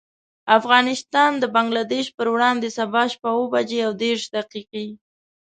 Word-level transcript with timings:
افغانستان 0.59 1.31
د 1.39 1.43
بنګلدېش 1.55 2.07
پر 2.17 2.27
وړاندې، 2.33 2.67
سبا 2.77 3.03
شپه 3.13 3.29
اوه 3.35 3.47
بجې 3.53 3.79
او 3.87 3.91
دېرش 4.03 4.23
دقيقې. 4.35 4.87